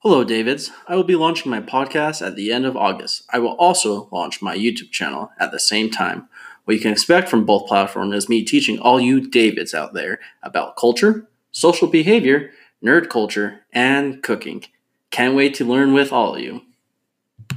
[0.00, 0.70] Hello, Davids.
[0.86, 3.22] I will be launching my podcast at the end of August.
[3.30, 6.28] I will also launch my YouTube channel at the same time.
[6.64, 10.20] What you can expect from both platforms is me teaching all you Davids out there
[10.42, 12.50] about culture, social behavior,
[12.84, 14.64] nerd culture, and cooking.
[15.10, 16.60] Can't wait to learn with all of you.